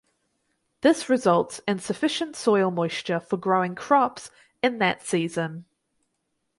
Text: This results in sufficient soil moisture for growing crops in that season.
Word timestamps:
This 0.81 1.09
results 1.09 1.61
in 1.67 1.77
sufficient 1.77 2.35
soil 2.35 2.71
moisture 2.71 3.19
for 3.19 3.37
growing 3.37 3.75
crops 3.75 4.31
in 4.63 4.79
that 4.79 5.03
season. 5.03 5.65